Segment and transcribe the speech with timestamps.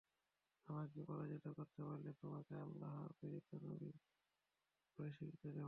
[0.67, 3.91] আমাকে পরাজিত করতে পারলে তোমাকে আল্লাহর প্রেরিত নবী
[4.99, 5.59] বলে স্বীকৃতি দেব।